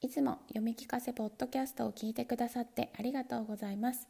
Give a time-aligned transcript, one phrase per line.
[0.00, 4.06] いつも読み聞かせポッドキャストを聞いてくださってありがとうございます。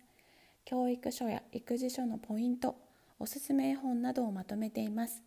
[0.66, 2.76] 教育書や育児書のポイント
[3.18, 5.22] おすすめ絵本などをまとめています。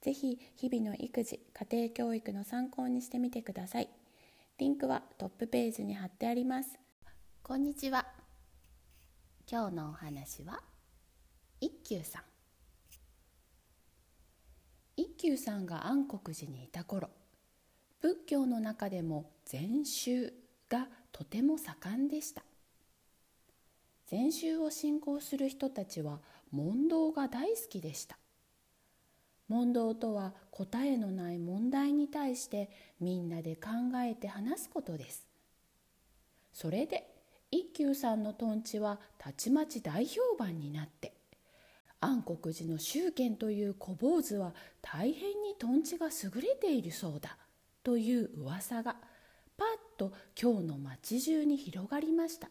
[0.00, 3.90] ぜひ日々の育児家庭教育の参考にしてみてください。
[4.56, 6.78] リンクはトップページに貼ってあります。
[7.42, 8.06] こんにちは。
[9.46, 10.62] 今日のお話は
[11.60, 12.22] 一休さん。
[14.96, 17.10] 一休さんが安国寺にいた頃
[18.00, 20.32] 仏教の中でも禅宗
[20.68, 22.42] がとても盛んでした。
[24.06, 26.20] 禅宗を信仰する人たちは
[26.52, 28.18] 問答が大好きでした。
[29.48, 33.70] 問答とは答えのない問題に対してみんなで考
[34.04, 35.26] えて話すことです。
[36.52, 37.12] それで
[37.50, 41.12] 一休さんのとんちはたちまち大評判になって
[42.00, 47.38] 安国寺の宗賢という小坊主は大変にとんちが優れているそうだ。
[47.86, 48.96] という噂が
[49.56, 52.50] パッと今日の町中に広がりました。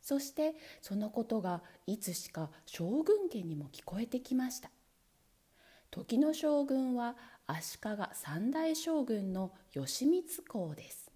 [0.00, 4.72] そしてそのことがいつしか将軍家にも聞こえてきました。
[5.92, 7.14] 時の将軍は
[7.46, 7.80] 足利
[8.14, 11.12] 三代将軍の義満公です。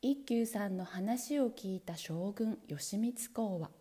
[0.00, 3.70] 一休さんの話を聞いた将軍義満公は「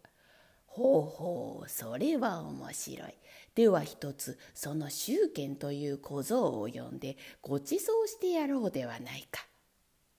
[0.78, 3.14] ほうほうそれは面白い。
[3.56, 9.48] では一つその宗賢という小僧を呼んでご馳走してやろうではないか」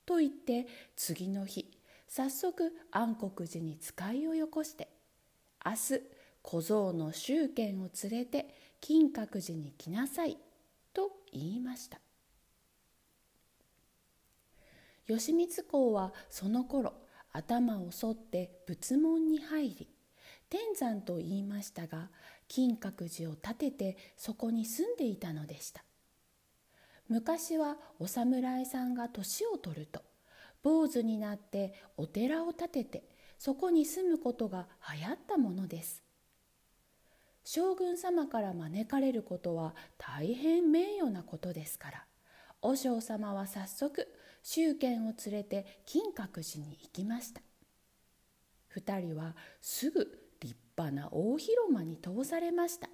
[0.04, 1.70] と言って次の日
[2.08, 4.88] 早速安国寺に使いをよこして
[5.64, 6.02] 明日
[6.42, 10.36] 小僧の宗賢を連れて金閣寺に来なさい
[10.92, 12.00] と言いました
[15.06, 16.94] 義満公はその頃
[17.32, 19.97] 頭を剃って仏門に入り
[20.50, 22.08] 天山と言いましたが
[22.46, 25.84] 金閣寺を建ててそこに住んでいたのでした。
[27.08, 30.02] 昔はお侍さんが年を取ると
[30.62, 36.02] 坊主になってお寺を建ててそこに住むことが流行ったものです。
[37.44, 42.04] 将軍様から招かれることは大変名誉なことですから
[42.60, 44.06] 和尚様は早速
[44.42, 47.40] 宗賢を連れて金閣寺に行きました。
[48.68, 50.27] 二人はすぐ
[50.78, 52.88] 派な大広間に通されました。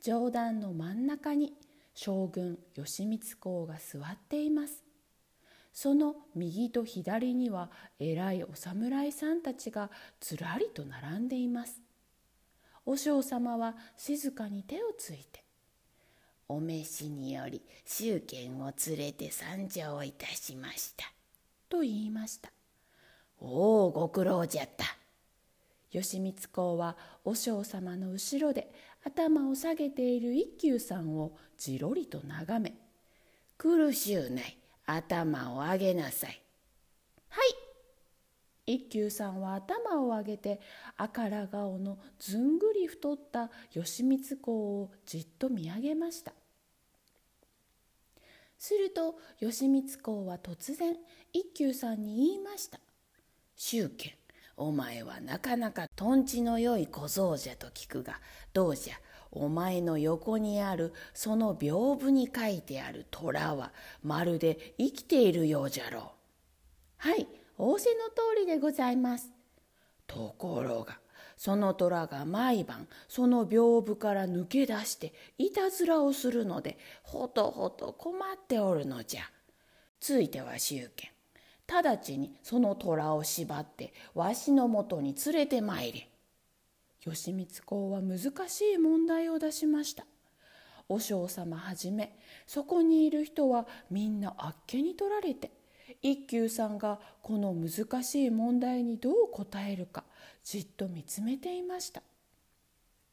[0.00, 1.54] 上段の真ん中に
[1.94, 4.82] 将軍義満公が座っています。
[5.72, 11.80] その右と左には偉いお侍さんたちがずらりと並んでいます。
[12.84, 15.44] 和尚様は静かに手をついて
[16.48, 21.12] 「お召しにより宗賢を連れて参上いたしました」
[21.70, 22.52] と言いました
[23.40, 24.84] 「おおご苦労じゃった」
[25.92, 28.72] 義満公は和尚様の後ろで
[29.04, 32.74] 頭を下げている一休さんをじろりと眺め
[33.58, 36.42] 「苦しゅうない頭を上げなさい」
[37.28, 37.62] はい。
[38.64, 40.60] 一休さんは頭を上げて
[40.96, 46.32] 赤ら顔のずんぐり太った義満公をじっと見上げました。
[48.56, 50.96] すると義満公は突然
[51.32, 52.78] 一休さんに言いました
[53.56, 54.12] 「宗賢
[54.62, 58.20] お前はなかなかとんちのよい小僧じゃと聞くが
[58.52, 58.94] どうじゃ？
[59.32, 63.72] お前の横にあるその屏風に書いてある虎は
[64.02, 66.02] まるで生きているようじゃろう」。
[66.98, 67.26] はい
[67.58, 69.30] 仰せの通りでございます。
[70.06, 70.98] ところが
[71.36, 79.22] その虎が毎晩その屏風から抜け出していたずらをするのでほとほと困っておるのじゃ。
[79.98, 81.11] ついては宗賢
[81.80, 86.08] 直ちにその虎を縛ってわしのもとに連れてまいれ。
[87.04, 88.18] 義満公は難
[88.48, 90.06] しい問題を出しました。
[90.88, 95.50] 和尚様はじめそこにいる人はみんなあっけに取られて
[96.02, 100.04] 一休さんがこの難しい問題にどう答えるか
[100.44, 102.02] じっと見つめていました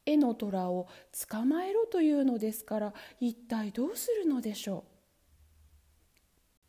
[0.06, 0.88] 絵の虎を
[1.28, 4.99] 捕まえろというのですから一体どうするのでしょう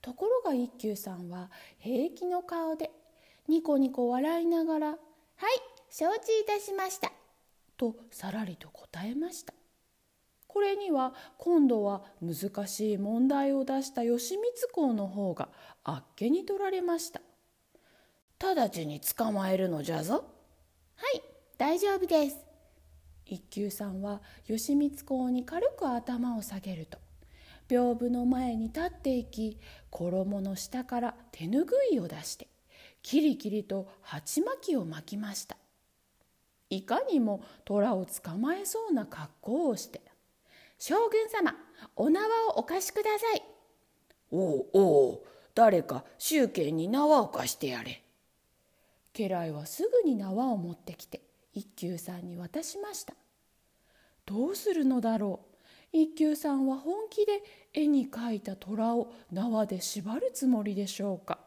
[0.02, 2.92] ところが一休さんは平気の顔で
[3.48, 4.98] ニコニコ笑いながら「はい
[5.90, 7.12] 承知いたしました」
[7.78, 9.54] とさらりと答えました。
[10.48, 15.48] これには今度は難しい問題を出した義満公の方が
[15.86, 17.22] あっけに取られました。
[18.38, 20.26] 直ちに捕まえるのじゃぞ。
[20.96, 21.22] はい
[21.58, 22.38] 大丈夫です。
[23.26, 26.98] 一休さんは義満公に軽く頭を下げると
[27.72, 29.58] 屏風の前に立っていき
[29.92, 32.50] 衣の下から手ぬぐいを出して
[33.02, 35.56] キリキリと鉢巻きを巻きました。
[36.70, 40.02] いかにも虎を捕まえそうな格好をして
[40.80, 41.56] 「将軍様
[41.96, 43.44] お縄をお貸しください」
[44.32, 45.22] 「おうおう
[45.56, 48.04] 誰か宗家に縄を貸してやれ。
[49.14, 51.22] 家来はすぐに縄を持ってきて
[51.54, 53.14] 一休さんに渡しました。
[54.26, 55.51] どうするのだろう
[55.92, 57.44] 一休さんは本気で
[57.74, 61.40] 絵に描いた虎を縄で縛るつもりでしょうか。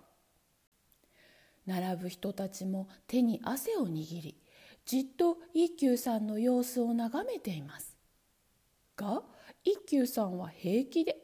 [1.66, 4.36] 並ぶ人たちも手に汗を握り
[4.84, 7.96] じっと一休さんの様子を眺めています。
[8.96, 9.22] が
[9.64, 11.16] 一休さんは平気で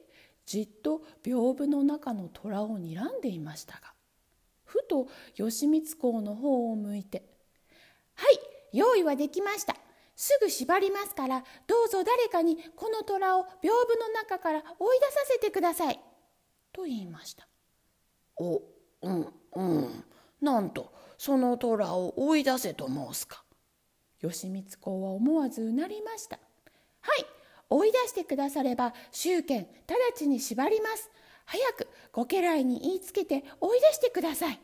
[0.46, 3.92] じっと屏風の中の虎を睨んでいましたが
[4.64, 5.06] ふと
[5.36, 7.22] 義満公の方を向いて
[8.16, 9.76] 「はい用意はできました。
[10.20, 13.46] すぐ縛りますからどうぞ誰かにこの虎を屏
[13.88, 15.98] 風の中から追い出させてください」
[16.74, 17.48] と言いました。
[18.36, 18.60] お
[19.00, 20.04] うんうん
[20.42, 23.42] なんとその虎を追い出せと申すか。
[24.20, 26.38] 義満公は思わずうなりました。
[27.00, 27.24] はい
[27.70, 31.10] 追い出してくだされば宗権直ちに縛ります。
[31.46, 34.60] 早くご家来に言いつけて追い出してください。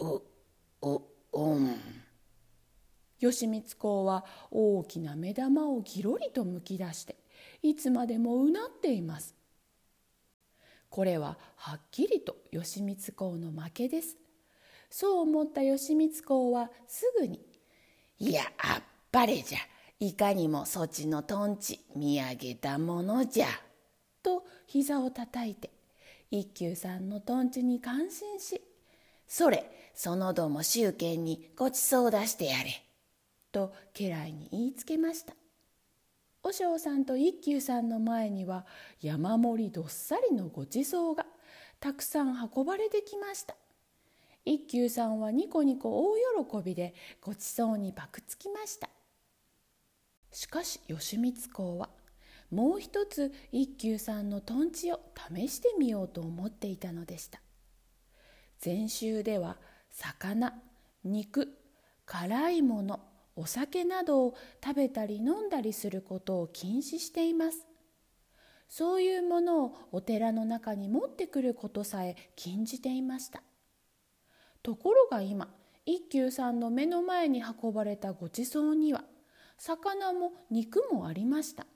[0.00, 0.20] う、
[0.82, 1.00] う、
[1.32, 2.07] うん。
[3.20, 7.16] 義満公は大きな目玉をぎろりとむき出して
[7.62, 9.34] いつまでもうなっています。
[10.90, 14.16] これははっきりと義満公の負けです。
[14.90, 17.44] そう思った義満公はすぐに
[18.18, 18.82] 「いやあっ
[19.12, 19.58] ぱれじゃ
[20.00, 23.48] いかにもそちのとんち見上げたものじゃ」
[24.22, 25.70] と膝をたたいて
[26.30, 28.62] 一休さんのとんちに感心し
[29.28, 32.82] 「それそのども宗権にごちそう出してやれ」
[33.52, 35.34] と家来に言いつけました。
[36.42, 38.64] 和尚さんと一休さんの前には
[39.00, 41.26] 山盛りどっさりのごちそうが
[41.80, 43.56] たくさん運ばれてきました。
[44.44, 46.16] 一休さんはニコニコ大
[46.46, 48.88] 喜びでごちそうにばくつきました。
[50.30, 51.90] しかし義満公は
[52.50, 55.00] もう一つ一休さんのとんちを
[55.34, 57.40] 試してみようと思っていたのでした。
[58.58, 59.58] 禅宗では
[59.90, 60.54] 魚
[61.04, 61.48] 肉
[62.06, 63.00] 辛いもの
[63.38, 67.66] お酒などを食べたり飲んだりすることを禁止しています。
[68.68, 73.42] そういうものをお寺の中に持ってくることさえ禁じていました。
[74.62, 75.48] ところが今
[75.86, 79.04] 一休さんの目の前に運ばれたごちそうには
[79.56, 81.66] 魚も肉もありました。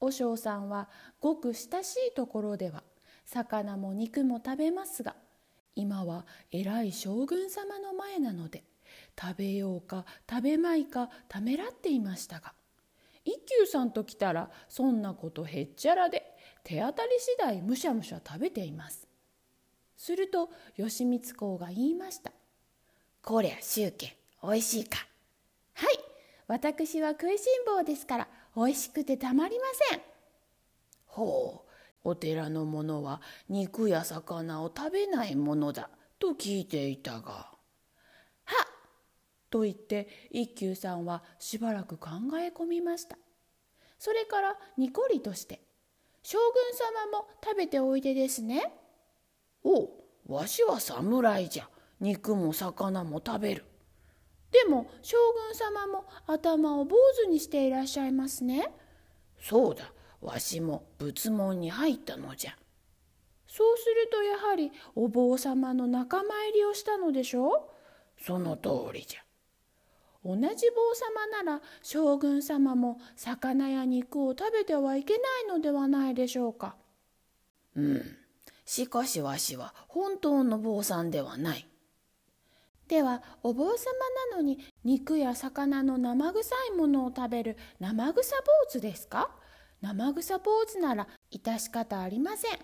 [0.00, 0.90] 和尚さんは
[1.20, 2.82] ごく親しいところでは
[3.24, 5.16] 魚も肉も食べますが
[5.76, 8.64] 今は偉い将軍様の前なので
[9.20, 12.52] 食べようか食べまいかためらっていましたが
[13.24, 16.24] 一休さんと来たらそんなことへっちゃらで
[16.64, 19.06] 手当たり次第むしゃむしゃ食べています
[19.96, 22.32] すると義満公が言いました
[23.22, 25.06] 「こりゃ宗家おいしいか」
[25.74, 25.98] はい
[26.48, 30.00] 私は食いしん坊ですからおいしくてたまりません。
[31.06, 31.64] ほ
[32.04, 35.88] う、お寺の者は肉や魚を食べないものだ
[36.18, 37.51] と聞いていたが。
[39.52, 42.08] と言って一休さんはしばらく考
[42.42, 43.18] え込みました。
[43.98, 45.60] それからにこりとして
[46.24, 48.72] 「将軍様も食べておいでですね」。
[49.62, 49.90] おう
[50.26, 51.68] わしは侍じゃ
[52.00, 53.64] 肉も魚も食べる。
[54.50, 55.16] でも将
[55.48, 58.74] 軍様も頭を坊主にしていらっしゃいますね。
[59.38, 62.56] そうだ、わしも仏門に入ったのじゃ。
[63.46, 67.68] そうするとやはりお坊様の仲間入りをしたのでしょ
[68.18, 69.20] うその通りじゃ。
[70.24, 76.76] 同じ坊様なら将軍様も魚や肉を食べてはいけないのではないでしょうか。
[77.74, 78.16] うん。
[78.64, 81.66] しかしわしは本当の坊さんではない。
[82.86, 83.76] ではお坊様
[84.30, 89.30] なのに肉や魚の生臭いものを食べる生臭坊主ですか？
[89.80, 92.58] 生臭坊主なら致し方ありません。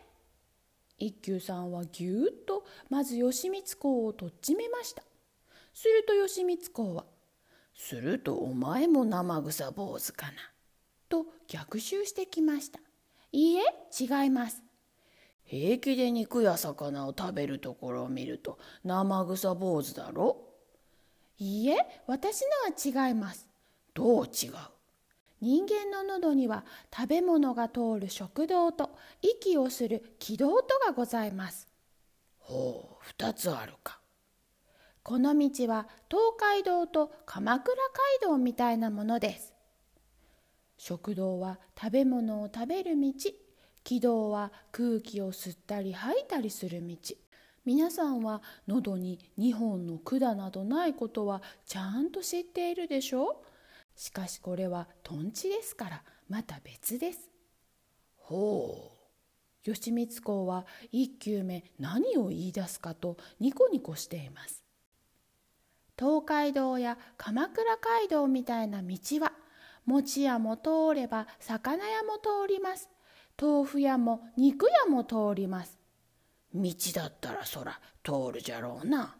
[0.98, 5.02] 一休さんはぎゅーっとまず義満公をとっちめました。
[5.74, 7.04] すると義満公は
[7.78, 10.32] 「するとお前も生臭坊主かな」
[11.08, 12.80] と逆襲してきました。
[13.32, 13.62] いいえ
[13.98, 14.62] 違います。
[15.44, 20.44] 平気で肉や魚を食べるところを見ると生臭坊主だろ？
[21.38, 22.42] いいえ私
[22.92, 23.48] のは違います。
[23.94, 24.52] どう違う？
[25.40, 28.90] 人間の喉には食べ物が通る食道と
[29.22, 31.68] 息をする気道とがございます。
[32.40, 33.97] ほう二つあるか。
[35.08, 37.74] この道は東海道と鎌倉
[38.20, 39.54] 街道みたいなものです。
[40.76, 43.14] 食道は食べ物を食べる道。
[43.84, 46.94] 気道は空気を吸ったり吐いたりする道。
[47.64, 53.40] 皆さんは喉に2本の管などないことはちゃんと知っているでしょ
[53.96, 53.98] う？
[53.98, 57.30] しかしこれはとんちですからまた別です。
[58.14, 58.92] ほ
[59.64, 59.70] う。
[59.70, 64.62] 義満公は一球目何を言い出すかとニコニコしています
[65.98, 69.32] 東海道や鎌倉街道みたいな道は
[69.84, 72.88] 餅屋も通れば魚屋も通ります。
[73.40, 75.78] 豆腐屋も肉屋も通ります。
[76.54, 79.16] 道だったらそら通るじゃろうな。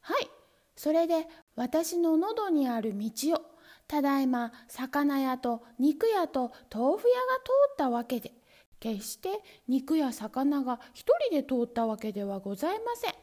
[0.00, 0.28] はい。
[0.76, 3.40] それで私の喉にある道を
[3.88, 8.32] ただいま魚屋と肉屋と豆腐屋が通ったわけで
[8.80, 9.28] 決して
[9.68, 13.14] 肉や魚が一人で通ったわけではございません。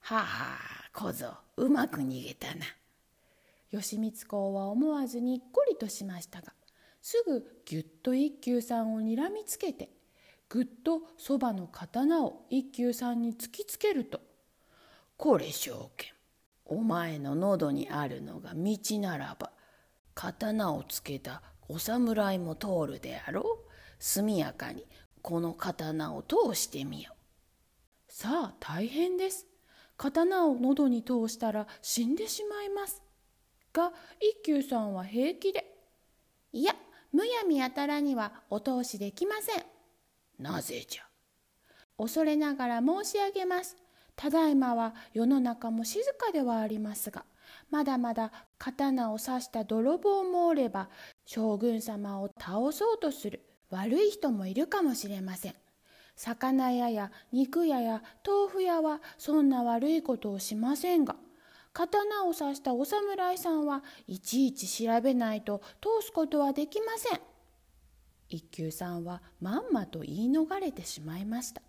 [0.00, 0.77] はあは。
[0.98, 2.66] 小僧うまく逃げたな。
[3.70, 6.52] 義満公は思わずにっこりとしましたが
[7.00, 9.90] すぐぎゅっと一休さんをにらみつけて
[10.48, 14.20] ぐっとそばの刀を一休さんに突きつけると
[15.16, 16.12] 「これ証券
[16.64, 19.52] お前の喉にあるのが道ならば
[20.14, 24.84] 刀をつけたお侍も通るであろう速やかに
[25.22, 27.12] この刀を通してみよ
[28.08, 28.12] う。
[28.12, 29.47] さあ大変です。
[29.98, 33.02] 刀を喉に通したら死んでしまいます。
[33.72, 35.76] が一休さんは平気で
[36.52, 36.74] 「いや
[37.12, 39.64] むやみやたらにはお通しできません」
[40.38, 41.02] 「なぜじゃ?」
[41.98, 43.76] 恐れながら申し上げます。
[44.16, 47.24] ただいまは世の中も静かではありますが
[47.70, 50.90] まだまだ刀を刺した泥棒もおれば
[51.24, 55.54] 将軍様を倒そうとする悪い人もいるかもしれません。
[56.18, 61.14] 魚屋や肉屋や豆腐屋はそんな悪いことをしませんが、
[61.72, 67.20] 刀を刺したお侍さんはいちいち調べないと通すことはできません。
[68.28, 71.62] 一休さんはまんまと言い逃れてしまいました。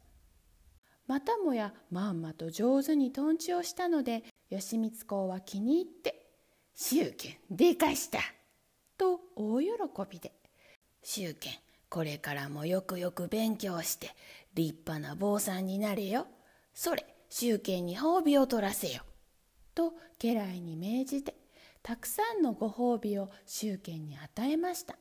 [1.05, 6.25] またもやまんまと上手にとんちをしたので義満公は気に入って
[6.73, 8.19] 「宗剣でかした!」
[8.97, 9.67] と大喜
[10.09, 10.33] びで
[11.03, 11.53] 「宗剣
[11.89, 14.11] これからもよくよく勉強して
[14.53, 16.27] 立派な坊さんになれよ。
[16.73, 19.03] それ、宗剣に褒美を取らせよ。
[19.75, 21.35] と家来に命じて、
[21.81, 24.97] たくさんのご褒美を宗剣に与えました。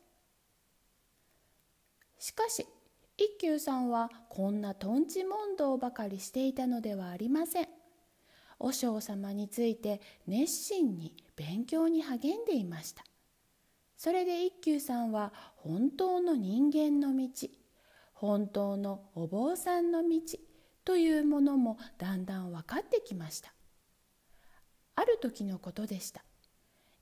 [2.18, 2.66] しかし、
[3.16, 7.68] 一休さんはこんなとんち問答ばかりしていたのではありません。
[8.60, 13.04] 和尚様について熱心に勉強に励んでいました。
[13.96, 17.28] それで一休さんは本当の人間の道
[18.20, 20.20] 本当のお坊さんの道
[20.84, 23.52] というものもだんだん分かってきました。
[24.96, 26.24] ある時のことでした。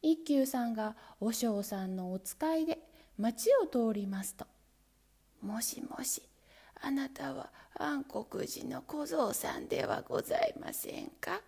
[0.03, 2.79] 一休さんが和尚さんのお使いで
[3.17, 4.47] 町を通りますと
[5.41, 6.23] 「もしもし
[6.81, 11.41] あなたは安国寺の小僧さんではございませんか?」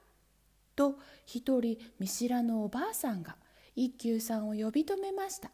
[0.74, 3.36] と一人見知らぬおばあさんが
[3.76, 5.50] 一休さんを呼び止めました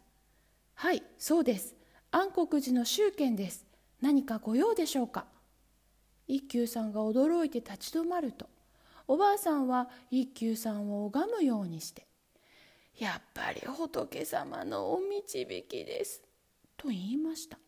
[0.74, 1.74] はいそうです。
[2.10, 3.73] 安国寺の宗剣です。
[4.00, 5.26] 何かご用でしょうか？
[6.26, 8.48] 一休さんが驚いて立ち止まると
[9.06, 12.06] おばあさんは一休さんを拝むようにして
[12.98, 16.22] 「やっぱり仏様のお導きです」
[16.76, 17.58] と言いました。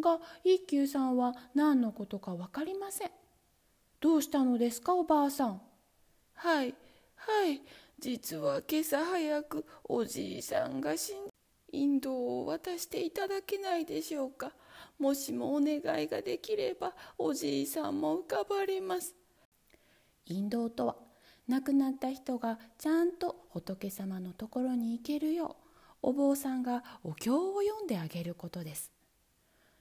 [0.00, 3.10] が一休さんは何のことか分かりません。
[4.00, 5.60] どうしたのですかおばあさん？
[6.34, 6.74] はい
[7.16, 7.62] はい。
[7.98, 11.16] 実は今朝早くおじいさんが死ん
[11.72, 14.52] 引導を渡していただけないでしょうか。
[14.98, 19.14] もしもお願いができればおじいさんも浮かばれます。
[20.26, 20.96] 引導とは
[21.46, 25.56] 亡くなった人がちゃんと仏様のところに行けるよ
[26.02, 28.92] うお坊さんがお経を読んであげることです。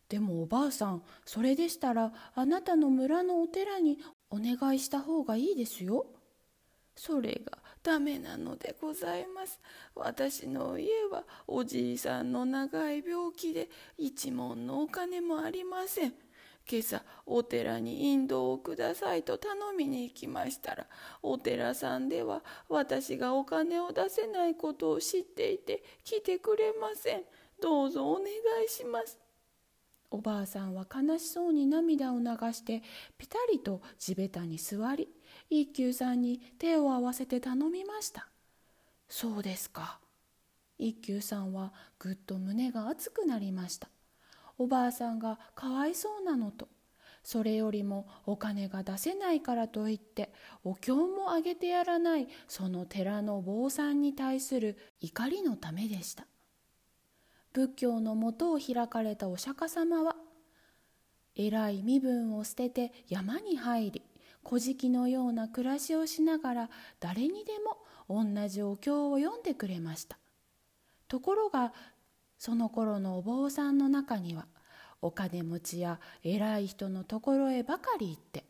[0.10, 6.06] でもおばあさんそれでしたらあなたの村のお寺にお願いした方がいいですよ。
[6.98, 9.62] それがダメなのでございます。
[9.96, 16.14] 私の家はおじいさんの長い病気で一文のお金もありません。
[16.70, 20.86] 今朝お寺に引導をくださいと頼みに行きましたら
[21.24, 27.22] お寺さんでは私がお金を出せないことを知っていて来てくれません。
[27.62, 28.26] どうぞお願
[28.66, 29.27] いします。
[30.10, 32.82] おばあさんは悲しそうに涙を流して
[33.18, 35.10] ぴたりと地べたに座り
[35.50, 38.28] 一休さんに手を合わせて頼みました。
[39.10, 40.00] そうですか。
[40.78, 43.90] 一休さんはぐっと胸が熱くなりました。
[44.58, 46.68] おばあさんがかわいそうなのと
[47.24, 50.32] それよりもお金が出せないからといって
[50.64, 56.26] お経もあげてやらないその寺の坊さんに対する怒りのためでした。
[57.58, 60.16] 仏教のもとを開かれたお釈迦様は
[61.36, 64.04] 偉い身分を捨てて山に入り
[64.48, 67.54] 古事記のような暮らしをしながら誰にで
[68.08, 70.20] も同じお経を読んでくれました。
[71.08, 71.74] ところが
[72.38, 74.46] その頃のお坊さんの中には
[75.02, 78.44] お金持ちや偉い人のところへばかり行って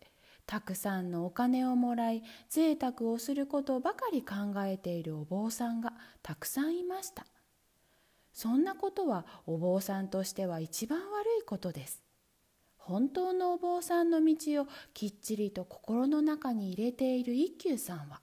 [0.46, 7.26] たくさんのお金をもらい贅沢をすることばかり考えているお坊さんがたくさんいました。
[8.38, 12.04] そんなことはお坊さんとしては一番悪いことです。
[12.78, 18.22] 本当のお坊さんの道をきっちりと心の中に入れている一休さんは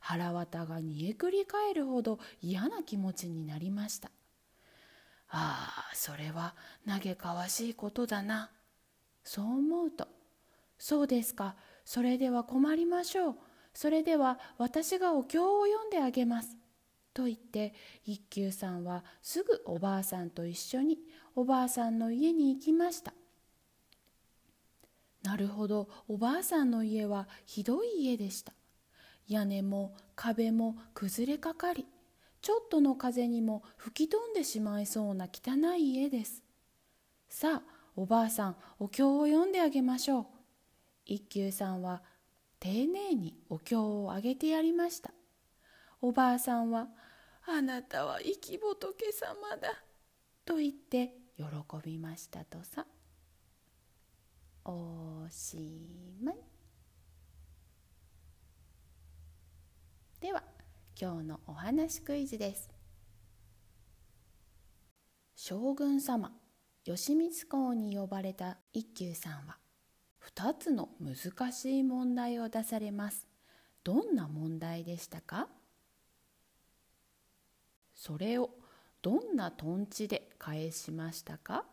[0.00, 4.10] 腹渡が煮えくり返るほど嫌な気持ちになりました。
[5.28, 8.50] ああそれは嘆かわしいことだな。
[9.22, 10.08] そう思うと
[10.76, 11.54] そうですか。
[11.84, 13.34] それでは困りましょう。
[13.74, 16.56] それでは私がお経を読んであげます。
[17.14, 20.98] と言って一休さんはすぐおばあさんと一緒に
[21.34, 23.12] おばあさんの家に行きました。
[25.22, 28.52] なるほどおばあさんの家はひどい家でした。
[29.28, 31.86] 屋根も壁も崩れかかり
[32.40, 36.42] ちょっとの風にも吹き飛んでしまいそうな汚い家です。
[37.28, 40.26] さあおばあさんお経を読んであげましょう。
[41.04, 42.02] 一休さんは
[42.58, 45.12] 丁寧にお経をあげてやりました。
[46.00, 46.88] おばあさんは
[47.46, 49.82] 「あなたは生き仏様だ」
[50.44, 51.44] と言って喜
[51.82, 52.86] びましたとさ。
[54.64, 56.36] おしまい。
[60.20, 60.44] では
[61.00, 62.70] 今日のお話クイズです。
[65.34, 66.32] 将軍様
[66.84, 69.58] 義満公に呼ばれた一休さんは
[70.20, 73.26] 2つの難しい問題を出されます。
[73.82, 75.48] どんな問題でしたか？
[78.04, 78.50] それを
[79.00, 81.64] どんなとんちで返しましたか？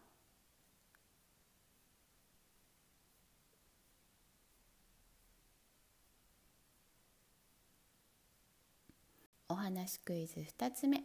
[9.48, 11.04] お話クイズ2つ目。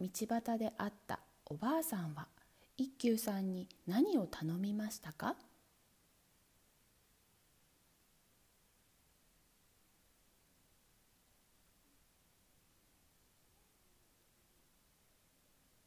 [0.00, 2.28] 道端で会ったおばあさんは
[2.76, 5.34] 一休さんに何を頼みましたか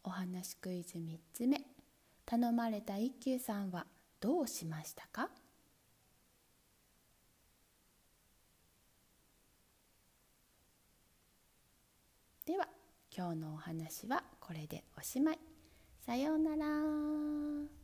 [0.04, 1.62] お話クイズ3つ目
[2.26, 3.86] 頼まれた一休さんは
[4.22, 5.30] どうしましたか？
[12.46, 12.68] では
[13.16, 15.40] 今日のお話はこれでおしまい。
[16.06, 17.81] さようなら。